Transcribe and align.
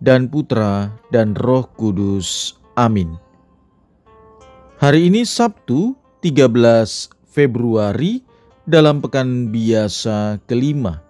dan 0.00 0.28
Putra 0.28 0.92
dan 1.12 1.32
Roh 1.36 1.64
Kudus. 1.76 2.58
Amin. 2.76 3.16
Hari 4.76 5.08
ini 5.08 5.24
Sabtu 5.24 5.96
13 6.20 6.52
Februari 7.24 8.20
dalam 8.68 9.00
pekan 9.00 9.48
biasa 9.48 10.42
kelima. 10.44 11.00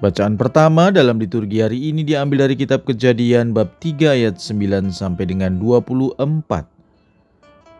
Bacaan 0.00 0.36
pertama 0.36 0.92
dalam 0.92 1.16
liturgi 1.16 1.64
hari 1.64 1.92
ini 1.92 2.04
diambil 2.04 2.48
dari 2.48 2.60
kitab 2.60 2.84
Kejadian 2.84 3.56
bab 3.56 3.80
3 3.80 4.16
ayat 4.16 4.36
9 4.36 4.92
sampai 4.92 5.24
dengan 5.24 5.56
24. 5.56 6.20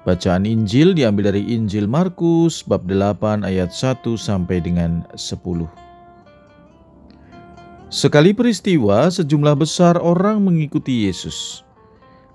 Bacaan 0.05 0.45
Injil 0.45 0.93
diambil 0.93 1.33
dari 1.33 1.49
Injil 1.49 1.89
Markus 1.89 2.61
bab 2.61 2.85
8 2.89 3.45
ayat 3.45 3.73
1 3.73 4.05
sampai 4.21 4.61
dengan 4.61 5.05
10. 5.17 5.84
Sekali 7.95 8.35
peristiwa, 8.35 9.07
sejumlah 9.07 9.55
besar 9.55 10.03
orang 10.03 10.43
mengikuti 10.43 11.07
Yesus. 11.07 11.63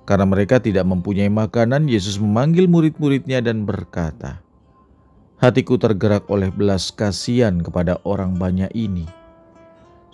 Karena 0.08 0.24
mereka 0.24 0.56
tidak 0.64 0.88
mempunyai 0.88 1.28
makanan, 1.28 1.84
Yesus 1.92 2.16
memanggil 2.16 2.72
murid-muridnya 2.72 3.44
dan 3.44 3.68
berkata, 3.68 4.40
Hatiku 5.44 5.76
tergerak 5.76 6.32
oleh 6.32 6.48
belas 6.48 6.96
kasihan 6.96 7.60
kepada 7.60 8.00
orang 8.08 8.40
banyak 8.40 8.72
ini. 8.72 9.04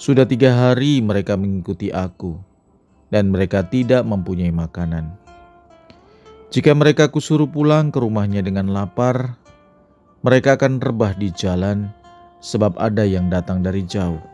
Sudah 0.02 0.26
tiga 0.26 0.50
hari 0.50 0.98
mereka 1.06 1.38
mengikuti 1.38 1.94
aku, 1.94 2.42
dan 3.14 3.30
mereka 3.30 3.62
tidak 3.70 4.02
mempunyai 4.02 4.50
makanan. 4.50 5.14
Jika 6.50 6.74
mereka 6.74 7.14
kusuruh 7.14 7.46
pulang 7.46 7.94
ke 7.94 8.02
rumahnya 8.02 8.42
dengan 8.42 8.74
lapar, 8.74 9.38
mereka 10.26 10.58
akan 10.58 10.82
rebah 10.82 11.14
di 11.14 11.30
jalan, 11.30 11.94
sebab 12.42 12.74
ada 12.82 13.06
yang 13.06 13.30
datang 13.30 13.62
dari 13.62 13.86
jauh. 13.86 14.34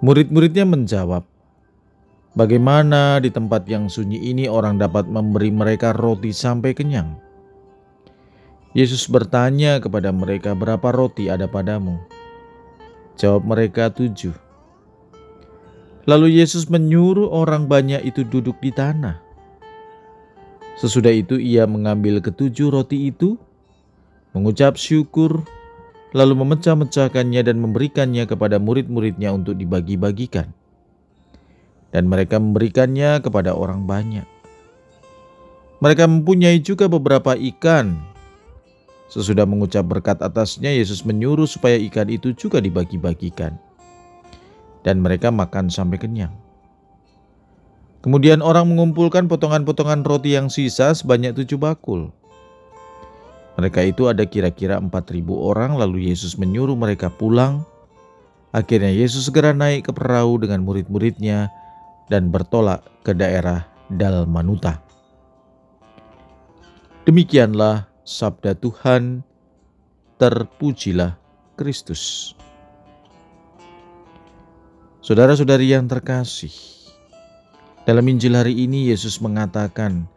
Murid-muridnya 0.00 0.64
menjawab, 0.64 1.28
"Bagaimana 2.32 3.20
di 3.20 3.28
tempat 3.28 3.68
yang 3.68 3.92
sunyi 3.92 4.32
ini 4.32 4.48
orang 4.48 4.80
dapat 4.80 5.04
memberi 5.04 5.52
mereka 5.52 5.92
roti 5.92 6.32
sampai 6.32 6.72
kenyang?" 6.72 7.20
Yesus 8.72 9.04
bertanya 9.12 9.76
kepada 9.76 10.08
mereka, 10.08 10.56
"Berapa 10.56 10.88
roti 10.88 11.28
ada 11.28 11.44
padamu?" 11.44 12.00
Jawab 13.20 13.44
mereka, 13.44 13.92
"Tujuh." 13.92 14.32
Lalu 16.08 16.40
Yesus 16.40 16.72
menyuruh 16.72 17.28
orang 17.28 17.68
banyak 17.68 18.00
itu 18.00 18.24
duduk 18.24 18.56
di 18.64 18.72
tanah. 18.72 19.20
Sesudah 20.80 21.12
itu, 21.12 21.36
Ia 21.36 21.68
mengambil 21.68 22.24
ketujuh 22.24 22.72
roti 22.72 23.12
itu, 23.12 23.36
mengucap 24.32 24.80
syukur, 24.80 25.44
lalu 26.10 26.42
memecah-mecahkannya 26.42 27.42
dan 27.46 27.56
memberikannya 27.62 28.26
kepada 28.26 28.58
murid-muridnya 28.58 29.30
untuk 29.30 29.58
dibagi-bagikan. 29.58 30.50
Dan 31.90 32.06
mereka 32.06 32.38
memberikannya 32.38 33.18
kepada 33.18 33.54
orang 33.54 33.86
banyak. 33.86 34.26
Mereka 35.82 36.06
mempunyai 36.06 36.62
juga 36.62 36.86
beberapa 36.86 37.34
ikan. 37.34 37.98
Sesudah 39.10 39.42
mengucap 39.42 39.90
berkat 39.90 40.22
atasnya, 40.22 40.70
Yesus 40.70 41.02
menyuruh 41.02 41.50
supaya 41.50 41.74
ikan 41.90 42.06
itu 42.06 42.30
juga 42.36 42.62
dibagi-bagikan. 42.62 43.58
Dan 44.86 45.02
mereka 45.02 45.34
makan 45.34 45.66
sampai 45.66 45.98
kenyang. 45.98 46.30
Kemudian 48.00 48.40
orang 48.40 48.70
mengumpulkan 48.70 49.28
potongan-potongan 49.28 50.06
roti 50.06 50.32
yang 50.38 50.48
sisa 50.48 50.94
sebanyak 50.94 51.36
tujuh 51.36 51.58
bakul. 51.60 52.14
Mereka 53.60 53.84
itu 53.84 54.08
ada 54.08 54.24
kira-kira 54.24 54.80
4.000 54.80 55.20
orang 55.36 55.76
lalu 55.76 56.08
Yesus 56.08 56.40
menyuruh 56.40 56.72
mereka 56.72 57.12
pulang. 57.12 57.60
Akhirnya 58.56 58.88
Yesus 58.88 59.28
segera 59.28 59.52
naik 59.52 59.84
ke 59.84 59.92
perahu 59.92 60.40
dengan 60.40 60.64
murid-muridnya 60.64 61.52
dan 62.08 62.32
bertolak 62.32 62.80
ke 63.04 63.12
daerah 63.12 63.68
Dalmanuta. 63.92 64.80
Demikianlah 67.04 67.84
sabda 68.00 68.56
Tuhan, 68.56 69.20
terpujilah 70.16 71.20
Kristus. 71.52 72.32
Saudara-saudari 75.04 75.68
yang 75.68 75.84
terkasih, 75.84 76.52
dalam 77.84 78.08
Injil 78.08 78.40
hari 78.40 78.56
ini 78.56 78.88
Yesus 78.88 79.20
mengatakan, 79.20 80.08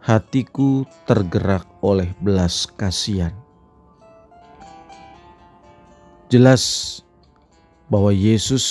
hatiku 0.00 0.88
tergerak 1.04 1.68
oleh 1.84 2.08
belas 2.24 2.64
kasihan. 2.64 3.36
Jelas 6.32 6.96
bahwa 7.92 8.08
Yesus 8.08 8.64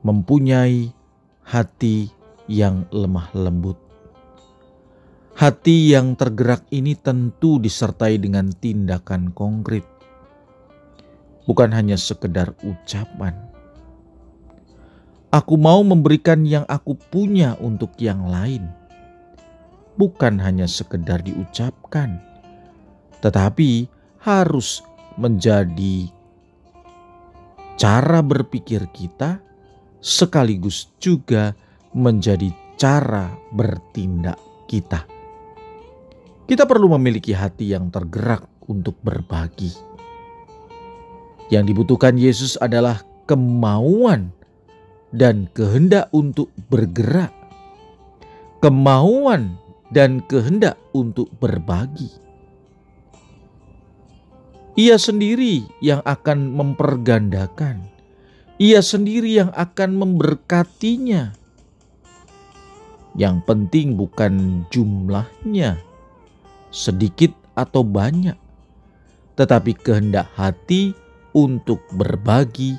mempunyai 0.00 0.88
hati 1.44 2.08
yang 2.48 2.88
lemah 2.88 3.28
lembut. 3.36 3.76
Hati 5.36 5.92
yang 5.92 6.16
tergerak 6.16 6.64
ini 6.72 6.96
tentu 6.96 7.60
disertai 7.60 8.16
dengan 8.16 8.48
tindakan 8.48 9.30
konkret. 9.36 9.84
Bukan 11.44 11.70
hanya 11.70 12.00
sekedar 12.00 12.56
ucapan. 12.64 13.36
Aku 15.28 15.60
mau 15.60 15.84
memberikan 15.84 16.48
yang 16.48 16.64
aku 16.64 16.96
punya 16.96 17.60
untuk 17.60 17.92
yang 18.00 18.24
lain 18.24 18.87
bukan 19.98 20.38
hanya 20.38 20.70
sekedar 20.70 21.20
diucapkan, 21.26 22.22
tetapi 23.18 23.90
harus 24.22 24.80
menjadi 25.18 26.06
cara 27.74 28.22
berpikir 28.22 28.86
kita, 28.94 29.42
sekaligus 29.98 30.94
juga 31.02 31.52
menjadi 31.90 32.54
cara 32.78 33.34
bertindak 33.50 34.38
kita. 34.70 35.02
Kita 36.48 36.64
perlu 36.64 36.94
memiliki 36.96 37.34
hati 37.34 37.74
yang 37.74 37.90
tergerak 37.92 38.46
untuk 38.70 38.96
berbagi. 39.02 39.74
Yang 41.52 41.64
dibutuhkan 41.74 42.14
Yesus 42.16 42.56
adalah 42.56 43.02
kemauan 43.28 44.32
dan 45.12 45.48
kehendak 45.52 46.08
untuk 46.12 46.52
bergerak, 46.68 47.32
kemauan 48.60 49.56
dan 49.92 50.20
kehendak 50.28 50.76
untuk 50.92 51.28
berbagi. 51.40 52.08
Ia 54.78 54.94
sendiri 54.94 55.66
yang 55.82 56.04
akan 56.06 56.54
mempergandakan, 56.54 57.82
ia 58.62 58.78
sendiri 58.78 59.42
yang 59.42 59.50
akan 59.50 59.98
memberkatinya. 59.98 61.34
Yang 63.18 63.36
penting 63.50 63.98
bukan 63.98 64.62
jumlahnya, 64.70 65.82
sedikit 66.70 67.34
atau 67.58 67.82
banyak, 67.82 68.38
tetapi 69.34 69.74
kehendak 69.74 70.30
hati 70.38 70.94
untuk 71.34 71.82
berbagi 71.98 72.78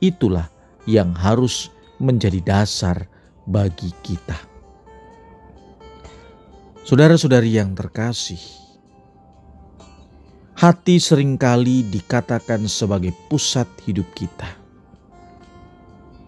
itulah 0.00 0.48
yang 0.88 1.12
harus 1.12 1.68
menjadi 2.00 2.40
dasar 2.40 3.04
bagi 3.44 3.92
kita. 4.00 4.53
Saudara-saudari 6.84 7.56
yang 7.56 7.72
terkasih, 7.72 8.36
hati 10.52 11.00
sering 11.00 11.40
kali 11.40 11.80
dikatakan 11.88 12.68
sebagai 12.68 13.16
pusat 13.32 13.64
hidup 13.88 14.04
kita. 14.12 14.52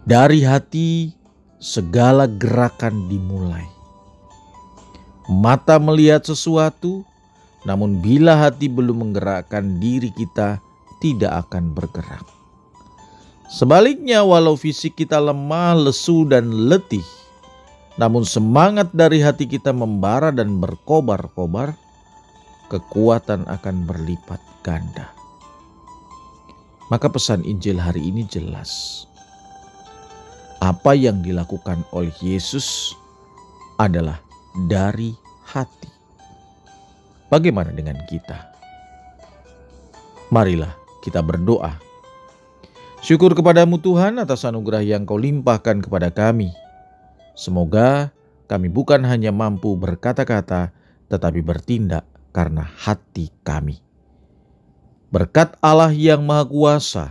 Dari 0.09 0.41
hati, 0.41 1.13
segala 1.61 2.25
gerakan 2.25 3.05
dimulai. 3.05 3.69
Mata 5.29 5.77
melihat 5.77 6.25
sesuatu, 6.25 7.05
namun 7.69 8.01
bila 8.01 8.41
hati 8.49 8.73
belum 8.73 9.05
menggerakkan 9.05 9.77
diri 9.77 10.09
kita, 10.09 10.57
tidak 11.05 11.53
akan 11.53 11.77
bergerak. 11.77 12.25
Sebaliknya, 13.53 14.25
walau 14.25 14.57
fisik 14.57 15.05
kita 15.05 15.21
lemah, 15.21 15.77
lesu, 15.77 16.25
dan 16.25 16.49
letih, 16.49 17.05
namun 17.97 18.29
semangat 18.29 18.93
dari 18.93 19.25
hati 19.25 19.49
kita 19.49 19.73
membara 19.73 20.29
dan 20.29 20.61
berkobar-kobar, 20.61 21.73
kekuatan 22.69 23.49
akan 23.49 23.77
berlipat 23.89 24.41
ganda. 24.61 25.17
Maka 26.93 27.09
pesan 27.09 27.41
Injil 27.49 27.81
hari 27.81 28.05
ini 28.05 28.29
jelas. 28.29 29.05
Apa 30.61 30.93
yang 30.93 31.25
dilakukan 31.25 31.85
oleh 31.93 32.13
Yesus 32.21 32.93
adalah 33.81 34.21
dari 34.69 35.17
hati. 35.49 35.89
Bagaimana 37.33 37.73
dengan 37.73 37.97
kita? 38.07 38.55
Marilah 40.29 40.73
kita 41.01 41.25
berdoa. 41.25 41.81
Syukur 43.01 43.33
kepadamu 43.39 43.79
Tuhan 43.79 44.19
atas 44.19 44.43
anugerah 44.45 44.83
yang 44.83 45.07
kau 45.07 45.21
limpahkan 45.21 45.81
kepada 45.85 46.11
kami. 46.11 46.66
Semoga 47.37 48.17
kami 48.49 48.73
bukan 48.73 49.05
hanya 49.05 49.29
mampu 49.31 49.77
berkata-kata, 49.77 50.73
tetapi 51.13 51.45
bertindak 51.45 52.09
karena 52.33 52.65
hati 52.65 53.29
kami. 53.45 53.85
Berkat 55.13 55.55
Allah 55.61 55.93
yang 55.93 56.25
Maha 56.25 56.49
Kuasa, 56.49 57.07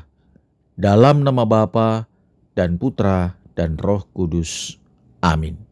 dalam 0.75 1.23
nama 1.23 1.47
Bapa 1.47 2.09
dan 2.57 2.75
Putra 2.81 3.39
dan 3.55 3.79
Roh 3.79 4.03
Kudus. 4.11 4.81
Amin. 5.23 5.64